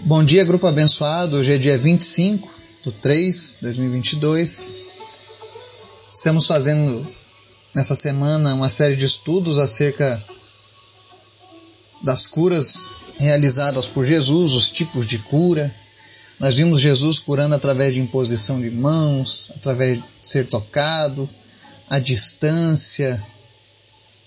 Bom 0.00 0.22
dia, 0.22 0.44
grupo 0.44 0.66
abençoado. 0.66 1.38
Hoje 1.38 1.54
é 1.54 1.58
dia 1.58 1.78
25 1.78 2.54
de 2.84 2.92
3 2.92 3.56
de 3.56 3.62
2022. 3.62 4.76
Estamos 6.14 6.46
fazendo 6.46 7.04
nessa 7.74 7.94
semana 7.94 8.54
uma 8.54 8.68
série 8.68 8.94
de 8.94 9.06
estudos 9.06 9.56
acerca 9.56 10.22
das 12.02 12.26
curas 12.26 12.90
realizadas 13.18 13.88
por 13.88 14.04
Jesus, 14.04 14.52
os 14.52 14.68
tipos 14.68 15.06
de 15.06 15.18
cura. 15.18 15.74
Nós 16.38 16.54
vimos 16.56 16.82
Jesus 16.82 17.18
curando 17.18 17.54
através 17.54 17.94
de 17.94 18.00
imposição 18.00 18.60
de 18.60 18.70
mãos, 18.70 19.50
através 19.56 19.98
de 19.98 20.04
ser 20.20 20.46
tocado, 20.46 21.28
à 21.88 21.98
distância, 21.98 23.20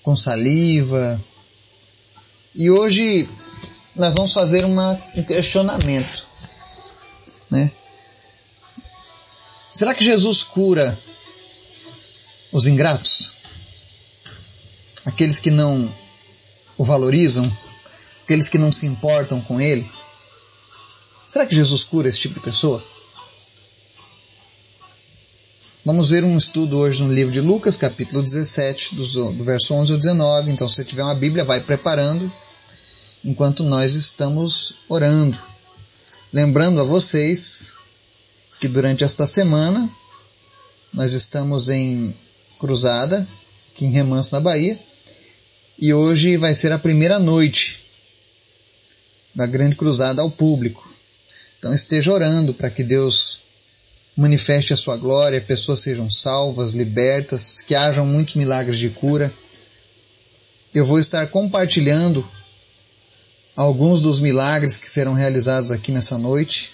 com 0.01 0.15
saliva. 0.15 1.21
E 2.55 2.71
hoje 2.71 3.29
nós 3.99 4.15
vamos 4.15 4.31
fazer 4.31 4.63
uma, 4.63 4.97
um 5.13 5.23
questionamento. 5.23 6.25
Né? 7.51 7.69
Será 9.73 9.93
que 9.93 10.03
Jesus 10.03 10.41
cura 10.41 10.97
os 12.49 12.65
ingratos? 12.65 13.33
Aqueles 15.05 15.39
que 15.39 15.51
não 15.51 15.93
o 16.77 16.83
valorizam? 16.83 17.51
Aqueles 18.23 18.47
que 18.47 18.57
não 18.57 18.71
se 18.71 18.85
importam 18.85 19.41
com 19.41 19.59
ele? 19.59 19.89
Será 21.27 21.45
que 21.45 21.53
Jesus 21.53 21.83
cura 21.83 22.07
esse 22.07 22.21
tipo 22.21 22.35
de 22.35 22.39
pessoa? 22.39 22.81
Vamos 25.83 26.09
ver 26.09 26.23
um 26.23 26.37
estudo 26.37 26.77
hoje 26.77 27.03
no 27.03 27.13
livro 27.13 27.33
de 27.33 27.41
Lucas, 27.41 27.75
capítulo 27.75 28.23
17, 28.23 28.95
do, 28.95 29.31
do 29.33 29.43
verso 29.43 29.73
11 29.73 29.91
ao 29.91 29.97
19. 29.97 30.51
Então, 30.51 30.69
se 30.69 30.75
você 30.75 30.85
tiver 30.85 31.03
uma 31.03 31.15
Bíblia, 31.15 31.43
vai 31.43 31.59
preparando 31.59 32.31
enquanto 33.23 33.63
nós 33.63 33.93
estamos 33.93 34.75
orando. 34.87 35.37
Lembrando 36.31 36.79
a 36.79 36.83
vocês 36.83 37.73
que 38.59 38.67
durante 38.67 39.03
esta 39.03 39.25
semana 39.25 39.89
nós 40.93 41.13
estamos 41.13 41.69
em 41.69 42.15
cruzada, 42.59 43.27
aqui 43.71 43.85
em 43.85 43.91
Remanso, 43.91 44.33
na 44.35 44.41
Bahia, 44.41 44.79
e 45.77 45.93
hoje 45.93 46.37
vai 46.37 46.53
ser 46.53 46.71
a 46.71 46.79
primeira 46.79 47.19
noite 47.19 47.83
da 49.33 49.45
grande 49.45 49.75
cruzada 49.75 50.21
ao 50.21 50.29
público. 50.29 50.87
Então 51.57 51.73
esteja 51.73 52.11
orando 52.11 52.53
para 52.53 52.69
que 52.69 52.83
Deus 52.83 53.41
manifeste 54.15 54.73
a 54.73 54.77
sua 54.77 54.97
glória, 54.97 55.39
pessoas 55.39 55.79
sejam 55.79 56.11
salvas, 56.11 56.73
libertas, 56.73 57.61
que 57.61 57.73
hajam 57.73 58.05
muitos 58.05 58.35
milagres 58.35 58.77
de 58.77 58.89
cura. 58.89 59.31
Eu 60.73 60.85
vou 60.85 60.99
estar 60.99 61.25
compartilhando 61.27 62.27
alguns 63.59 64.03
dos 64.03 64.21
milagres 64.21 64.77
que 64.77 64.89
serão 64.89 65.13
realizados 65.13 65.69
aqui 65.69 65.91
nessa 65.91 66.17
noite, 66.17 66.71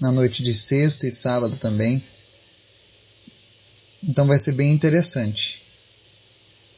na 0.00 0.10
noite 0.10 0.42
de 0.42 0.54
sexta 0.54 1.06
e 1.06 1.12
sábado 1.12 1.54
também. 1.58 2.02
Então 4.02 4.26
vai 4.26 4.38
ser 4.38 4.52
bem 4.52 4.72
interessante. 4.72 5.60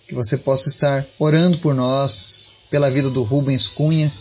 Que 0.09 0.17
você 0.17 0.37
possa 0.37 0.69
estar 0.69 1.07
orando 1.17 1.59
por 1.59 1.77
nós, 1.77 2.49
pela 2.71 2.91
vida 2.91 3.09
do 3.09 3.23
Rubens 3.23 3.69
Cunha, 3.69 4.13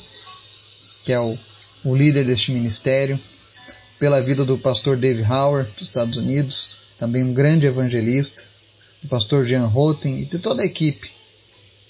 que 1.03 1.11
é 1.11 1.19
o, 1.19 1.35
o 1.83 1.95
líder 1.95 2.23
deste 2.23 2.51
ministério, 2.51 3.19
pela 3.97 4.21
vida 4.21 4.45
do 4.45 4.59
pastor 4.59 4.95
Dave 4.95 5.23
Howard, 5.23 5.71
dos 5.71 5.87
Estados 5.87 6.17
Unidos, 6.17 6.77
também 6.99 7.23
um 7.23 7.33
grande 7.33 7.65
evangelista, 7.65 8.43
do 9.01 9.07
pastor 9.07 9.43
Jean 9.43 9.65
Roten 9.65 10.21
e 10.21 10.25
de 10.25 10.37
toda 10.37 10.61
a 10.61 10.65
equipe 10.67 11.11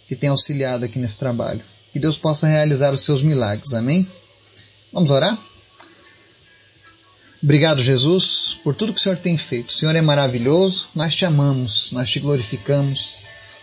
que 0.07 0.15
tem 0.15 0.29
auxiliado 0.29 0.85
aqui 0.85 0.97
nesse 0.97 1.17
trabalho 1.17 1.61
que 1.93 1.99
Deus 1.99 2.17
possa 2.17 2.47
realizar 2.47 2.93
os 2.93 3.01
seus 3.01 3.21
milagres. 3.21 3.73
Amém? 3.73 4.07
Vamos 4.91 5.09
orar? 5.09 5.37
Obrigado, 7.43 7.81
Jesus, 7.81 8.57
por 8.63 8.75
tudo 8.75 8.93
que 8.93 8.99
o 8.99 9.01
Senhor 9.01 9.17
tem 9.17 9.37
feito. 9.37 9.69
O 9.69 9.73
Senhor 9.73 9.95
é 9.95 10.01
maravilhoso, 10.01 10.89
nós 10.95 11.15
te 11.15 11.23
amamos, 11.23 11.91
nós 11.91 12.09
te 12.09 12.19
glorificamos, 12.19 13.17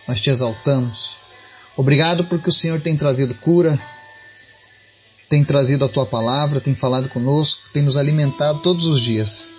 nós 0.07 0.21
te 0.21 0.29
exaltamos. 0.29 1.17
Obrigado 1.75 2.23
porque 2.25 2.49
o 2.49 2.53
Senhor 2.53 2.79
tem 2.79 2.95
trazido 2.95 3.35
cura, 3.35 3.77
tem 5.27 5.43
trazido 5.43 5.83
a 5.83 5.89
tua 5.89 6.05
palavra, 6.05 6.61
tem 6.61 6.73
falado 6.73 7.09
conosco, 7.09 7.69
tem 7.73 7.83
nos 7.83 7.97
alimentado 7.97 8.59
todos 8.59 8.85
os 8.85 9.01
dias. 9.01 9.49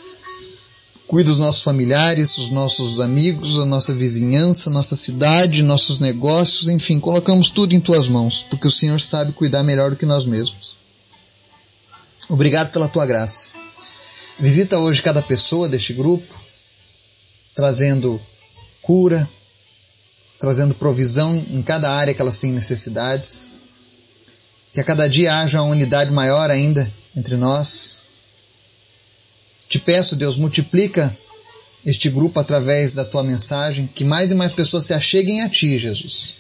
Cuida 1.07 1.31
dos 1.31 1.39
nossos 1.39 1.63
familiares, 1.63 2.37
os 2.37 2.51
nossos 2.51 2.99
amigos, 2.99 3.61
a 3.61 3.65
nossa 3.65 3.95
vizinhança, 3.95 4.69
nossa 4.71 4.97
cidade, 4.97 5.63
nossos 5.63 6.01
negócios, 6.01 6.69
enfim, 6.69 6.99
colocamos 6.99 7.49
tudo 7.49 7.75
em 7.75 7.81
tuas 7.81 8.09
mãos, 8.09 8.43
porque 8.43 8.67
o 8.67 8.71
Senhor 8.71 9.01
sabe 9.01 9.33
cuidar 9.33 9.63
melhor 9.63 9.91
do 9.91 9.97
que 9.97 10.05
nós 10.05 10.27
mesmos. 10.27 10.77
Obrigado 12.29 12.73
pela 12.73 12.89
tua 12.89 13.07
graça. 13.07 13.49
Visita 14.37 14.79
hoje 14.79 15.01
cada 15.01 15.23
pessoa 15.23 15.69
deste 15.69 15.93
grupo, 15.93 16.35
trazendo 17.55 18.21
cura, 18.83 19.29
trazendo 20.41 20.75
provisão 20.75 21.37
em 21.51 21.63
cada 21.63 21.91
área 21.91 22.13
que 22.13 22.21
elas 22.21 22.39
têm 22.39 22.51
necessidades. 22.51 23.47
Que 24.75 24.81
a 24.81 24.85
cada 24.85 25.09
dia 25.09 25.41
haja 25.41 25.63
uma 25.63 25.71
unidade 25.71 26.13
maior 26.13 26.51
ainda 26.51 26.91
entre 27.17 27.37
nós, 27.37 28.03
te 29.77 29.81
peço, 29.81 30.17
Deus, 30.17 30.39
multiplica 30.39 31.15
este 31.85 32.09
grupo 32.09 32.41
através 32.41 32.95
da 32.95 33.05
tua 33.05 33.23
mensagem, 33.23 33.87
que 33.87 34.05
mais 34.05 34.31
e 34.31 34.35
mais 34.35 34.53
pessoas 34.53 34.87
se 34.87 34.95
acheguem 34.95 35.43
a 35.43 35.49
ti, 35.49 35.79
Jesus. 35.79 36.37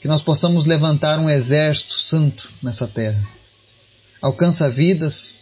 Que 0.00 0.06
nós 0.06 0.22
possamos 0.22 0.66
levantar 0.66 1.18
um 1.18 1.30
exército 1.30 1.94
santo 1.94 2.50
nessa 2.62 2.86
terra. 2.86 3.20
Alcança 4.20 4.70
vidas, 4.70 5.40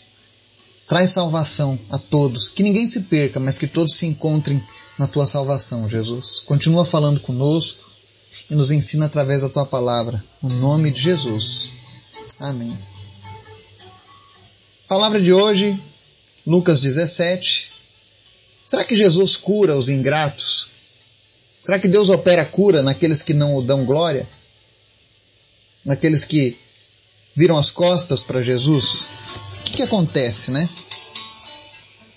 traz 0.87 1.11
salvação 1.11 1.79
a 1.91 1.99
todos. 1.99 2.49
Que 2.49 2.63
ninguém 2.63 2.87
se 2.87 3.01
perca, 3.03 3.41
mas 3.41 3.59
que 3.59 3.67
todos 3.67 3.95
se 3.97 4.07
encontrem 4.07 4.63
na 4.97 5.09
tua 5.09 5.27
salvação, 5.27 5.89
Jesus. 5.89 6.41
Continua 6.47 6.85
falando 6.85 7.21
conosco 7.21 7.91
e 8.49 8.55
nos 8.55 8.71
ensina 8.71 9.07
através 9.07 9.43
da 9.43 9.49
tua 9.49 9.67
palavra. 9.67 10.23
No 10.41 10.51
nome 10.61 10.91
de 10.91 11.03
Jesus. 11.03 11.71
Amém. 12.39 12.77
Palavra 14.87 15.21
de 15.21 15.33
hoje, 15.33 15.79
Lucas 16.47 16.81
17. 16.81 17.71
Será 18.67 18.85
que 18.85 18.95
Jesus 18.95 19.37
cura 19.37 19.77
os 19.77 19.89
ingratos? 19.89 20.69
Será 21.65 21.79
que 21.79 21.89
Deus 21.89 22.11
opera 22.11 22.45
cura 22.45 22.83
naqueles 22.83 23.23
que 23.23 23.35
não 23.35 23.57
o 23.57 23.63
dão 23.63 23.85
glória? 23.85 24.27
Naqueles 25.85 26.25
que 26.25 26.57
viram 27.35 27.57
as 27.57 27.71
costas 27.71 28.23
para 28.23 28.43
Jesus? 28.43 29.07
O 29.61 29.63
que, 29.65 29.73
que 29.75 29.83
acontece, 29.83 30.51
né? 30.51 30.69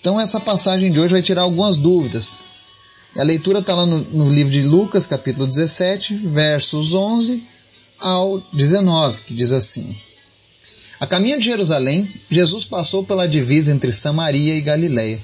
Então 0.00 0.20
essa 0.20 0.40
passagem 0.40 0.92
de 0.92 0.98
hoje 0.98 1.12
vai 1.12 1.22
tirar 1.22 1.42
algumas 1.42 1.78
dúvidas. 1.78 2.54
A 3.16 3.22
leitura 3.22 3.60
está 3.60 3.74
lá 3.74 3.86
no, 3.86 3.98
no, 3.98 4.30
livro 4.30 4.52
de 4.52 4.62
Lucas, 4.62 5.06
capítulo 5.06 5.46
17, 5.46 6.14
versos 6.28 6.92
11 6.92 7.42
ao 7.98 8.38
19, 8.52 9.22
que 9.22 9.34
diz 9.34 9.52
assim: 9.52 9.98
a 10.98 11.06
caminho 11.06 11.38
de 11.38 11.44
Jerusalém, 11.44 12.08
Jesus 12.30 12.64
passou 12.64 13.04
pela 13.04 13.28
divisa 13.28 13.70
entre 13.70 13.92
Samaria 13.92 14.54
e 14.54 14.62
Galiléia. 14.62 15.22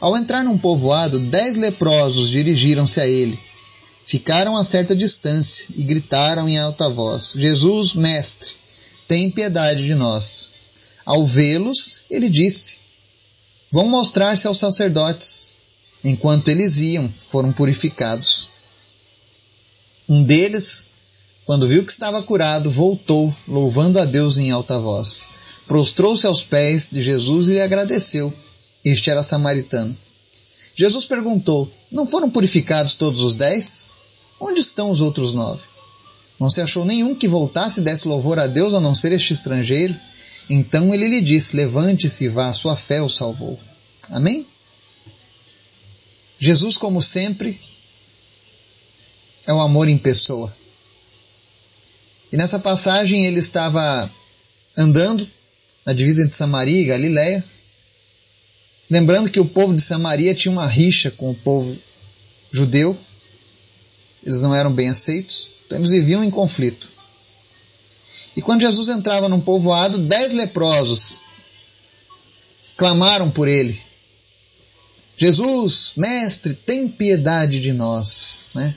Ao 0.00 0.16
entrar 0.16 0.42
num 0.42 0.58
povoado, 0.58 1.18
dez 1.18 1.56
leprosos 1.56 2.30
dirigiram-se 2.30 3.00
a 3.00 3.06
ele. 3.06 3.38
Ficaram 4.04 4.56
a 4.56 4.64
certa 4.64 4.96
distância 4.96 5.66
e 5.76 5.84
gritaram 5.84 6.48
em 6.48 6.58
alta 6.58 6.88
voz: 6.88 7.34
Jesus, 7.36 7.94
mestre, 7.94 8.50
tem 9.06 9.30
piedade 9.30 9.84
de 9.84 9.94
nós. 9.94 10.50
Ao 11.04 11.24
vê-los, 11.24 12.02
ele 12.10 12.28
disse: 12.28 12.78
Vão 13.70 13.88
mostrar-se 13.88 14.46
aos 14.46 14.58
sacerdotes. 14.58 15.54
Enquanto 16.02 16.48
eles 16.48 16.78
iam, 16.78 17.12
foram 17.18 17.52
purificados. 17.52 18.48
Um 20.08 20.22
deles, 20.22 20.86
quando 21.50 21.66
viu 21.66 21.84
que 21.84 21.90
estava 21.90 22.22
curado, 22.22 22.70
voltou, 22.70 23.34
louvando 23.48 23.98
a 23.98 24.04
Deus 24.04 24.38
em 24.38 24.52
alta 24.52 24.78
voz. 24.78 25.26
Prostrou-se 25.66 26.24
aos 26.24 26.44
pés 26.44 26.90
de 26.92 27.02
Jesus 27.02 27.48
e 27.48 27.54
lhe 27.54 27.60
agradeceu. 27.60 28.32
Este 28.84 29.10
era 29.10 29.24
samaritano. 29.24 29.98
Jesus 30.76 31.06
perguntou: 31.06 31.68
Não 31.90 32.06
foram 32.06 32.30
purificados 32.30 32.94
todos 32.94 33.22
os 33.22 33.34
dez? 33.34 33.94
Onde 34.38 34.60
estão 34.60 34.92
os 34.92 35.00
outros 35.00 35.34
nove? 35.34 35.60
Não 36.38 36.48
se 36.48 36.60
achou 36.60 36.84
nenhum 36.84 37.16
que 37.16 37.26
voltasse 37.26 37.80
e 37.80 37.82
desse 37.82 38.06
louvor 38.06 38.38
a 38.38 38.46
Deus 38.46 38.72
a 38.72 38.80
não 38.80 38.94
ser 38.94 39.10
este 39.10 39.32
estrangeiro? 39.32 39.96
Então 40.48 40.94
ele 40.94 41.08
lhe 41.08 41.20
disse: 41.20 41.56
Levante-se 41.56 42.26
e 42.26 42.28
vá, 42.28 42.52
sua 42.52 42.76
fé 42.76 43.02
o 43.02 43.08
salvou. 43.08 43.58
Amém? 44.08 44.46
Jesus, 46.38 46.76
como 46.76 47.02
sempre, 47.02 47.60
é 49.48 49.52
o 49.52 49.60
amor 49.60 49.88
em 49.88 49.98
pessoa. 49.98 50.60
E 52.32 52.36
nessa 52.36 52.58
passagem 52.58 53.26
ele 53.26 53.40
estava 53.40 54.10
andando 54.76 55.28
na 55.84 55.92
divisa 55.92 56.22
entre 56.22 56.36
Samaria 56.36 56.80
e 56.80 56.86
Galiléia, 56.86 57.44
lembrando 58.88 59.30
que 59.30 59.40
o 59.40 59.46
povo 59.46 59.74
de 59.74 59.82
Samaria 59.82 60.34
tinha 60.34 60.52
uma 60.52 60.66
rixa 60.66 61.10
com 61.10 61.30
o 61.30 61.34
povo 61.34 61.76
judeu, 62.52 62.96
eles 64.24 64.42
não 64.42 64.54
eram 64.54 64.72
bem 64.72 64.88
aceitos, 64.88 65.50
então 65.66 65.78
eles 65.78 65.90
viviam 65.90 66.22
em 66.22 66.30
conflito. 66.30 66.88
E 68.36 68.42
quando 68.42 68.60
Jesus 68.60 68.88
entrava 68.88 69.28
num 69.28 69.40
povoado, 69.40 69.98
dez 69.98 70.32
leprosos 70.32 71.20
clamaram 72.76 73.30
por 73.30 73.48
ele. 73.48 73.78
Jesus, 75.16 75.92
mestre, 75.96 76.54
tem 76.54 76.88
piedade 76.88 77.60
de 77.60 77.72
nós. 77.72 78.48
Né? 78.54 78.74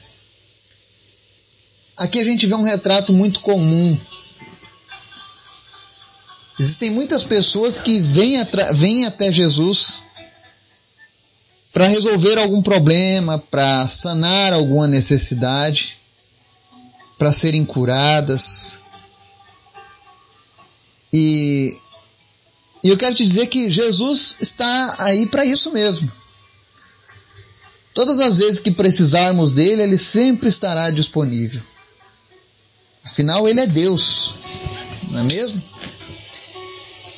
Aqui 1.95 2.19
a 2.19 2.23
gente 2.23 2.47
vê 2.47 2.55
um 2.55 2.63
retrato 2.63 3.13
muito 3.13 3.39
comum. 3.39 3.97
Existem 6.59 6.89
muitas 6.89 7.23
pessoas 7.23 7.77
que 7.77 7.99
vêm, 7.99 8.37
vêm 8.73 9.05
até 9.05 9.31
Jesus 9.31 10.03
para 11.71 11.87
resolver 11.87 12.37
algum 12.37 12.61
problema, 12.61 13.39
para 13.39 13.87
sanar 13.87 14.53
alguma 14.53 14.87
necessidade, 14.87 15.97
para 17.17 17.31
serem 17.31 17.65
curadas. 17.65 18.77
E, 21.11 21.75
e 22.83 22.89
eu 22.89 22.97
quero 22.97 23.15
te 23.15 23.25
dizer 23.25 23.47
que 23.47 23.69
Jesus 23.69 24.37
está 24.39 24.95
aí 24.99 25.25
para 25.25 25.43
isso 25.43 25.71
mesmo. 25.71 26.11
Todas 27.95 28.19
as 28.19 28.37
vezes 28.37 28.61
que 28.61 28.71
precisarmos 28.71 29.53
dele, 29.53 29.83
ele 29.83 29.97
sempre 29.97 30.49
estará 30.49 30.89
disponível. 30.91 31.61
Afinal, 33.03 33.47
ele 33.47 33.59
é 33.59 33.67
Deus, 33.67 34.35
não 35.09 35.19
é 35.19 35.23
mesmo? 35.23 35.61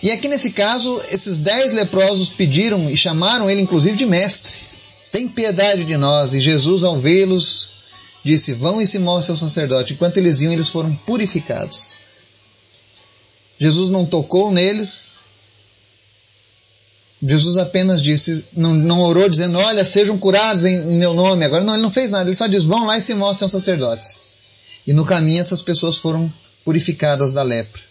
E 0.02 0.12
aqui 0.12 0.28
nesse 0.28 0.52
caso, 0.52 1.02
esses 1.10 1.38
dez 1.38 1.74
leprosos 1.74 2.30
pediram 2.30 2.90
e 2.90 2.98
chamaram 2.98 3.50
ele 3.50 3.62
inclusive 3.62 3.98
de 3.98 4.06
mestre. 4.06 4.54
Tem 5.12 5.28
piedade 5.28 5.86
de 5.86 5.98
nós. 5.98 6.34
E 6.34 6.42
Jesus, 6.42 6.84
ao 6.84 7.00
vê-los, 7.00 7.70
disse: 8.24 8.54
Vão 8.54 8.82
e 8.82 8.86
se 8.86 9.00
mostrem 9.00 9.34
ao 9.34 9.38
sacerdote. 9.38 9.94
Enquanto 9.94 10.18
eles 10.18 10.42
iam, 10.42 10.54
eles 10.54 10.70
foram 10.70 10.94
purificados. 10.94 11.90
Jesus 13.60 13.90
não 13.90 14.06
tocou 14.06 14.52
neles. 14.52 15.22
Jesus 17.24 17.58
apenas 17.58 18.02
disse, 18.02 18.46
não, 18.56 18.74
não 18.74 19.02
orou 19.02 19.28
dizendo, 19.28 19.58
olha, 19.58 19.84
sejam 19.84 20.18
curados 20.18 20.66
em, 20.66 20.76
em 20.76 20.98
meu 20.98 21.14
nome. 21.14 21.46
Agora 21.46 21.64
não, 21.64 21.74
ele 21.74 21.82
não 21.82 21.90
fez 21.90 22.12
nada. 22.12 22.30
Ele 22.30 22.36
só 22.36 22.46
disse, 22.46 22.68
vão 22.68 22.86
lá 22.86 22.98
e 22.98 23.02
se 23.02 23.16
mostrem 23.16 23.46
aos 23.46 23.52
sacerdotes. 23.52 24.35
E 24.86 24.94
no 24.94 25.06
caminho 25.06 25.42
essas 25.42 25.62
pessoas 25.62 25.98
foram 25.98 26.32
purificadas 26.64 27.32
da 27.32 27.44
lepra. 27.44 27.82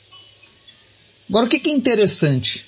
Agora, 1.29 1.47
o 1.47 1.49
que 1.49 1.69
é 1.69 1.73
interessante? 1.73 2.67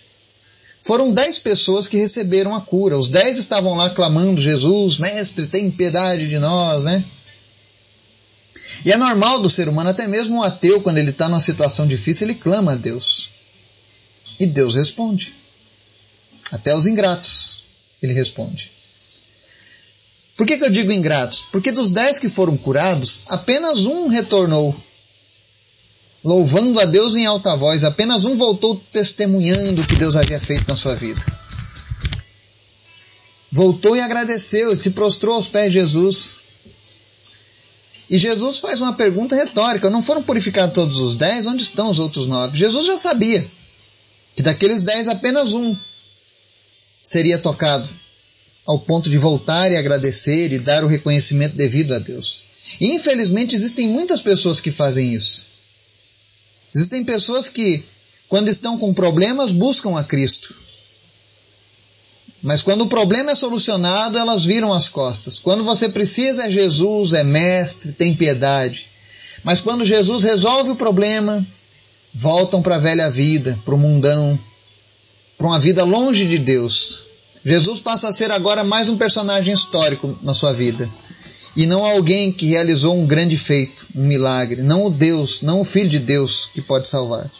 Foram 0.81 1.12
dez 1.12 1.38
pessoas 1.38 1.88
que 1.88 1.96
receberam 1.96 2.55
a 2.55 2.61
cura. 2.61 2.99
Os 2.99 3.08
dez 3.08 3.38
estavam 3.38 3.75
lá 3.75 3.90
clamando: 3.90 4.40
Jesus, 4.40 4.99
mestre, 4.99 5.46
tem 5.46 5.70
piedade 5.70 6.28
de 6.28 6.38
nós, 6.38 6.84
né? 6.84 7.05
E 8.84 8.93
é 8.93 8.96
normal 8.96 9.40
do 9.40 9.49
ser 9.49 9.69
humano, 9.69 9.90
até 9.90 10.06
mesmo 10.06 10.37
um 10.37 10.43
ateu, 10.43 10.81
quando 10.81 10.99
ele 10.99 11.11
está 11.11 11.28
numa 11.28 11.40
situação 11.40 11.87
difícil, 11.87 12.26
ele 12.26 12.34
clama 12.34 12.73
a 12.73 12.76
Deus. 12.76 13.31
E 14.38 14.46
Deus 14.46 14.75
responde. 14.75 15.32
Até 16.50 16.75
os 16.75 16.87
ingratos, 16.87 17.62
ele 18.02 18.12
responde. 18.12 18.75
Por 20.36 20.46
que, 20.46 20.58
que 20.58 20.64
eu 20.64 20.70
digo 20.70 20.92
ingratos? 20.92 21.46
Porque 21.50 21.72
dos 21.72 21.90
dez 21.90 22.18
que 22.18 22.28
foram 22.28 22.56
curados, 22.56 23.22
apenas 23.28 23.86
um 23.86 24.08
retornou 24.08 24.76
louvando 26.26 26.80
a 26.80 26.84
Deus 26.84 27.14
em 27.14 27.24
alta 27.24 27.56
voz. 27.56 27.84
Apenas 27.84 28.24
um 28.24 28.36
voltou 28.36 28.80
testemunhando 28.92 29.80
o 29.80 29.86
que 29.86 29.94
Deus 29.94 30.16
havia 30.16 30.40
feito 30.40 30.68
na 30.68 30.76
sua 30.76 30.94
vida. 30.96 31.24
Voltou 33.50 33.96
e 33.96 34.00
agradeceu, 34.00 34.72
e 34.72 34.76
se 34.76 34.90
prostrou 34.90 35.36
aos 35.36 35.48
pés 35.48 35.72
de 35.72 35.78
Jesus. 35.78 36.38
E 38.10 38.18
Jesus 38.18 38.58
faz 38.58 38.80
uma 38.80 38.92
pergunta 38.92 39.34
retórica: 39.36 39.88
não 39.88 40.02
foram 40.02 40.22
purificados 40.22 40.74
todos 40.74 41.00
os 41.00 41.14
dez? 41.14 41.46
Onde 41.46 41.62
estão 41.62 41.88
os 41.88 41.98
outros 41.98 42.26
nove? 42.26 42.58
Jesus 42.58 42.84
já 42.84 42.98
sabia 42.98 43.48
que 44.34 44.42
daqueles 44.42 44.82
dez 44.82 45.08
apenas 45.08 45.54
um 45.54 45.74
seria 47.02 47.38
tocado, 47.38 47.88
ao 48.66 48.78
ponto 48.78 49.08
de 49.08 49.16
voltar 49.16 49.70
e 49.70 49.76
agradecer 49.76 50.52
e 50.52 50.58
dar 50.58 50.82
o 50.82 50.88
reconhecimento 50.88 51.56
devido 51.56 51.94
a 51.94 51.98
Deus. 51.98 52.44
E 52.80 52.92
infelizmente 52.94 53.54
existem 53.54 53.88
muitas 53.88 54.20
pessoas 54.20 54.60
que 54.60 54.72
fazem 54.72 55.14
isso. 55.14 55.46
Existem 56.74 57.04
pessoas 57.04 57.48
que, 57.48 57.84
quando 58.28 58.48
estão 58.48 58.76
com 58.76 58.92
problemas, 58.92 59.52
buscam 59.52 59.96
a 59.96 60.02
Cristo. 60.02 60.54
Mas 62.42 62.62
quando 62.62 62.82
o 62.82 62.88
problema 62.88 63.30
é 63.30 63.34
solucionado, 63.34 64.18
elas 64.18 64.44
viram 64.44 64.72
as 64.72 64.88
costas. 64.88 65.38
Quando 65.38 65.64
você 65.64 65.88
precisa 65.88 66.46
é 66.46 66.50
Jesus, 66.50 67.12
é 67.12 67.24
mestre, 67.24 67.92
tem 67.92 68.14
piedade. 68.14 68.86
Mas 69.42 69.60
quando 69.60 69.84
Jesus 69.84 70.22
resolve 70.24 70.70
o 70.70 70.76
problema, 70.76 71.46
voltam 72.12 72.60
para 72.60 72.76
a 72.76 72.80
velha 72.80 73.08
vida, 73.08 73.58
para 73.64 73.74
o 73.74 73.78
mundão, 73.78 74.38
para 75.38 75.46
uma 75.46 75.60
vida 75.60 75.84
longe 75.84 76.26
de 76.26 76.38
Deus. 76.38 77.05
Jesus 77.46 77.78
passa 77.78 78.08
a 78.08 78.12
ser 78.12 78.32
agora 78.32 78.64
mais 78.64 78.88
um 78.88 78.96
personagem 78.98 79.54
histórico 79.54 80.19
na 80.20 80.34
sua 80.34 80.52
vida 80.52 80.90
e 81.54 81.64
não 81.64 81.84
alguém 81.84 82.32
que 82.32 82.48
realizou 82.48 82.98
um 82.98 83.06
grande 83.06 83.38
feito, 83.38 83.87
um 83.94 84.04
milagre, 84.04 84.64
não 84.64 84.87
o 84.87 84.90
Deus, 84.90 85.43
não 85.43 85.60
o 85.60 85.64
Filho 85.64 85.88
de 85.88 86.00
Deus 86.00 86.50
que 86.52 86.60
pode 86.60 86.88
salvar. 86.88 87.31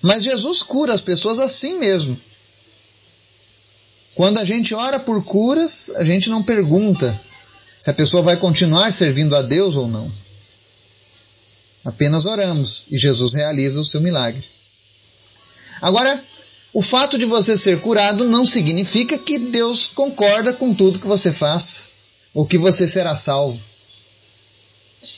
Mas 0.00 0.22
Jesus 0.22 0.62
cura 0.62 0.94
as 0.94 1.00
pessoas 1.00 1.40
assim 1.40 1.80
mesmo. 1.80 2.16
Quando 4.14 4.38
a 4.38 4.44
gente 4.44 4.72
ora 4.76 5.00
por 5.00 5.24
curas, 5.24 5.90
a 5.96 6.04
gente 6.04 6.30
não 6.30 6.40
pergunta 6.40 7.20
se 7.80 7.90
a 7.90 7.94
pessoa 7.94 8.22
vai 8.22 8.36
continuar 8.36 8.92
servindo 8.92 9.34
a 9.34 9.42
Deus 9.42 9.74
ou 9.74 9.88
não. 9.88 10.08
Apenas 11.84 12.26
oramos 12.26 12.84
e 12.92 12.96
Jesus 12.96 13.34
realiza 13.34 13.80
o 13.80 13.84
seu 13.84 14.00
milagre. 14.00 14.44
Agora, 15.82 16.22
o 16.76 16.82
fato 16.82 17.16
de 17.16 17.24
você 17.24 17.56
ser 17.56 17.80
curado 17.80 18.22
não 18.26 18.44
significa 18.44 19.16
que 19.16 19.38
Deus 19.38 19.86
concorda 19.86 20.52
com 20.52 20.74
tudo 20.74 20.98
que 20.98 21.06
você 21.06 21.32
faz 21.32 21.86
ou 22.34 22.44
que 22.44 22.58
você 22.58 22.86
será 22.86 23.16
salvo. 23.16 23.58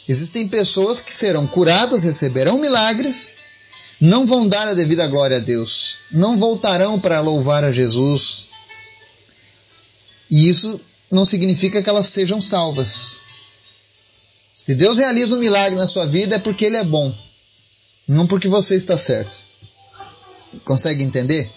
Existem 0.09 0.47
pessoas 0.47 1.03
que 1.03 1.13
serão 1.13 1.49
curadas, 1.49 2.05
receberão 2.05 2.61
milagres, 2.61 3.39
não 4.01 4.25
vão 4.25 4.47
dar 4.47 4.69
a 4.69 4.75
devida 4.75 5.09
glória 5.09 5.39
a 5.39 5.41
Deus, 5.41 5.97
não 6.13 6.37
voltarão 6.37 7.01
para 7.01 7.21
louvar 7.21 7.65
a 7.65 7.73
Jesus. 7.73 8.51
E 10.31 10.49
isso 10.49 10.81
não 11.11 11.25
significa 11.25 11.83
que 11.83 11.91
elas 11.91 12.07
sejam 12.07 12.41
salvas. 12.41 13.19
Se 14.55 14.77
Deus 14.77 14.99
realiza 14.99 15.35
um 15.35 15.41
milagre 15.41 15.77
na 15.77 15.89
sua 15.89 16.07
vida 16.07 16.37
é 16.37 16.39
porque 16.39 16.67
Ele 16.67 16.77
é 16.77 16.85
bom, 16.85 17.13
não 18.07 18.29
porque 18.29 18.47
você 18.47 18.77
está 18.77 18.97
certo. 18.97 19.49
Consegue 20.65 21.05
entender? 21.05 21.51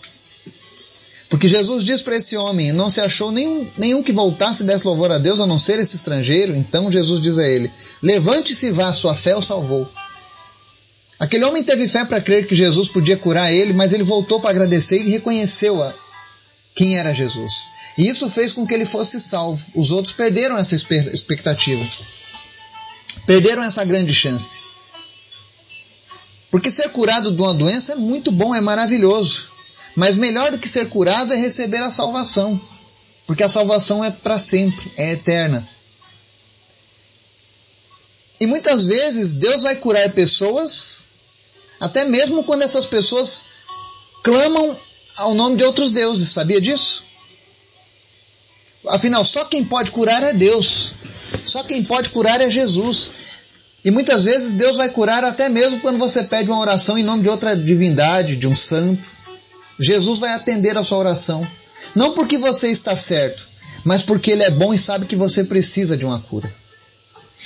Porque 1.31 1.47
Jesus 1.47 1.85
diz 1.85 2.01
para 2.01 2.17
esse 2.17 2.35
homem: 2.35 2.73
não 2.73 2.89
se 2.89 2.99
achou 2.99 3.31
nenhum, 3.31 3.65
nenhum 3.77 4.03
que 4.03 4.11
voltasse 4.11 4.63
e 4.63 4.65
desse 4.65 4.85
louvor 4.85 5.11
a 5.11 5.17
Deus 5.17 5.39
a 5.39 5.47
não 5.47 5.57
ser 5.57 5.79
esse 5.79 5.95
estrangeiro. 5.95 6.53
Então 6.55 6.91
Jesus 6.91 7.21
diz 7.21 7.37
a 7.37 7.47
ele: 7.47 7.71
levante-se 8.03 8.67
e 8.67 8.71
vá, 8.71 8.91
sua 8.93 9.15
fé 9.15 9.35
o 9.35 9.41
salvou. 9.41 9.89
Aquele 11.17 11.45
homem 11.45 11.63
teve 11.63 11.87
fé 11.87 12.03
para 12.03 12.19
crer 12.19 12.47
que 12.47 12.55
Jesus 12.55 12.89
podia 12.89 13.15
curar 13.15 13.53
ele, 13.53 13.71
mas 13.73 13.93
ele 13.93 14.03
voltou 14.03 14.41
para 14.41 14.49
agradecer 14.49 14.99
e 14.99 15.09
reconheceu 15.11 15.81
a 15.81 15.93
quem 16.75 16.97
era 16.97 17.13
Jesus. 17.13 17.69
E 17.97 18.09
isso 18.09 18.29
fez 18.29 18.51
com 18.51 18.65
que 18.65 18.73
ele 18.73 18.85
fosse 18.85 19.21
salvo. 19.21 19.65
Os 19.75 19.91
outros 19.91 20.13
perderam 20.13 20.57
essa 20.57 20.75
expectativa. 20.75 21.87
Perderam 23.25 23.63
essa 23.63 23.85
grande 23.85 24.13
chance. 24.13 24.70
Porque 26.51 26.69
ser 26.69 26.89
curado 26.89 27.31
de 27.31 27.41
uma 27.41 27.53
doença 27.53 27.93
é 27.93 27.95
muito 27.95 28.31
bom, 28.31 28.53
é 28.53 28.59
maravilhoso. 28.61 29.49
Mas 29.95 30.17
melhor 30.17 30.51
do 30.51 30.59
que 30.59 30.67
ser 30.67 30.89
curado 30.89 31.33
é 31.33 31.37
receber 31.37 31.81
a 31.81 31.89
salvação, 31.89 32.59
porque 33.25 33.43
a 33.43 33.49
salvação 33.49 34.03
é 34.03 34.11
para 34.11 34.37
sempre, 34.37 34.91
é 34.97 35.13
eterna. 35.13 35.65
E 38.39 38.45
muitas 38.45 38.85
vezes 38.85 39.33
Deus 39.33 39.63
vai 39.63 39.75
curar 39.75 40.11
pessoas, 40.11 40.99
até 41.79 42.03
mesmo 42.05 42.43
quando 42.43 42.63
essas 42.63 42.87
pessoas 42.87 43.45
clamam 44.23 44.77
ao 45.17 45.33
nome 45.33 45.57
de 45.57 45.63
outros 45.63 45.91
deuses, 45.91 46.29
sabia 46.29 46.59
disso? 46.59 47.03
Afinal, 48.87 49.23
só 49.23 49.45
quem 49.45 49.63
pode 49.63 49.91
curar 49.91 50.23
é 50.23 50.33
Deus. 50.33 50.93
Só 51.45 51.63
quem 51.63 51.83
pode 51.83 52.09
curar 52.09 52.41
é 52.41 52.49
Jesus. 52.49 53.11
E 53.83 53.89
muitas 53.89 54.23
vezes 54.23 54.53
Deus 54.53 54.77
vai 54.77 54.89
curar 54.89 55.23
até 55.23 55.49
mesmo 55.49 55.79
quando 55.79 55.97
você 55.97 56.23
pede 56.23 56.49
uma 56.49 56.59
oração 56.59 56.97
em 56.97 57.03
nome 57.03 57.23
de 57.23 57.29
outra 57.29 57.55
divindade, 57.55 58.35
de 58.35 58.47
um 58.47 58.55
santo. 58.55 59.09
Jesus 59.79 60.19
vai 60.19 60.33
atender 60.33 60.77
a 60.77 60.83
sua 60.83 60.99
oração. 60.99 61.47
Não 61.95 62.13
porque 62.13 62.37
você 62.37 62.67
está 62.67 62.95
certo, 62.95 63.47
mas 63.83 64.03
porque 64.03 64.31
Ele 64.31 64.43
é 64.43 64.51
bom 64.51 64.73
e 64.73 64.77
sabe 64.77 65.07
que 65.07 65.15
você 65.15 65.43
precisa 65.43 65.97
de 65.97 66.05
uma 66.05 66.19
cura. 66.19 66.51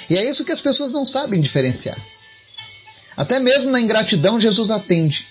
E 0.09 0.17
é 0.17 0.29
isso 0.29 0.43
que 0.43 0.51
as 0.51 0.61
pessoas 0.61 0.91
não 0.91 1.05
sabem 1.05 1.39
diferenciar. 1.39 1.97
Até 3.15 3.39
mesmo 3.39 3.71
na 3.71 3.79
ingratidão, 3.79 4.39
Jesus 4.39 4.71
atende. 4.71 5.25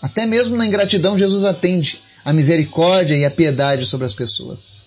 Até 0.00 0.26
mesmo 0.26 0.54
na 0.54 0.64
ingratidão, 0.64 1.18
Jesus 1.18 1.44
atende 1.44 2.00
a 2.24 2.32
misericórdia 2.32 3.16
e 3.16 3.24
a 3.24 3.30
piedade 3.30 3.84
sobre 3.84 4.06
as 4.06 4.14
pessoas. 4.14 4.82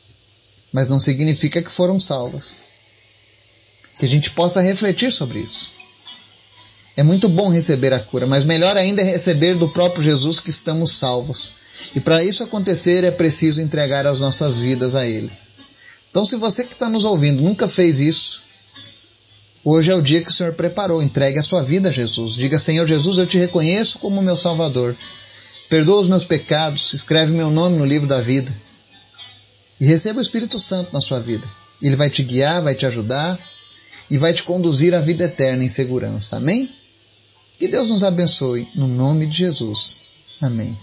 Mas 0.72 0.90
não 0.90 1.00
significa 1.00 1.62
que 1.62 1.72
foram 1.72 2.00
salvas. 2.00 2.69
Que 4.00 4.06
a 4.06 4.10
gente 4.10 4.32
possa 4.32 4.62
refletir 4.62 5.12
sobre 5.12 5.40
isso. 5.40 5.80
É 7.00 7.04
muito 7.04 7.30
bom 7.30 7.50
receber 7.50 7.94
a 7.94 8.00
cura, 8.00 8.28
mas 8.28 8.44
melhor 8.44 8.76
ainda 8.76 9.02
é 9.02 9.06
receber 9.06 9.56
do 9.56 9.70
próprio 9.70 10.04
Jesus 10.04 10.42
que 10.42 10.50
estamos 10.50 10.98
salvos. 10.98 11.54
E 11.96 12.00
para 12.02 12.22
isso 12.22 12.44
acontecer 12.44 13.06
é 13.06 13.12
preciso 13.12 13.62
entregar 13.62 14.06
as 14.06 14.20
nossas 14.20 14.60
vidas 14.60 14.96
a 14.96 15.08
Ele. 15.08 15.32
Então, 16.12 16.26
se 16.26 16.36
você 16.36 16.64
que 16.66 16.74
está 16.74 16.90
nos 16.90 17.06
ouvindo 17.06 17.42
nunca 17.42 17.70
fez 17.70 18.02
isso, 18.02 18.42
hoje 19.64 19.92
é 19.92 19.96
o 19.96 20.02
dia 20.02 20.22
que 20.22 20.30
o 20.30 20.34
Senhor 20.34 20.52
preparou. 20.54 21.02
Entregue 21.02 21.40
a 21.40 21.44
sua 21.44 21.64
vida 21.64 21.88
a 21.88 21.92
Jesus. 21.92 22.34
Diga: 22.34 22.60
Senhor 22.60 22.86
Jesus, 22.86 23.18
eu 23.18 23.26
te 23.26 23.38
reconheço 23.38 24.00
como 24.00 24.22
meu 24.22 24.36
Salvador. 24.36 24.94
Perdoa 25.70 26.02
os 26.02 26.08
meus 26.10 26.26
pecados, 26.26 26.94
escreve 26.94 27.32
meu 27.32 27.50
nome 27.50 27.78
no 27.78 27.86
livro 27.86 28.10
da 28.10 28.20
vida. 28.20 28.52
E 29.80 29.86
receba 29.86 30.20
o 30.20 30.22
Espírito 30.22 30.60
Santo 30.60 30.92
na 30.92 31.00
sua 31.00 31.22
vida. 31.22 31.48
Ele 31.82 31.96
vai 31.96 32.10
te 32.10 32.24
guiar, 32.24 32.62
vai 32.62 32.76
te 32.76 32.86
ajudar 32.86 33.40
e 34.10 34.18
vai 34.18 34.34
te 34.34 34.44
conduzir 34.44 34.94
à 34.94 35.00
vida 35.00 35.26
eterna 35.26 35.64
em 35.64 35.70
segurança. 35.70 36.38
Amém? 36.38 36.70
Que 37.58 37.68
Deus 37.68 37.90
nos 37.90 38.04
abençoe, 38.04 38.68
no 38.76 38.88
nome 38.88 39.26
de 39.26 39.38
Jesus. 39.38 40.10
Amém. 40.42 40.78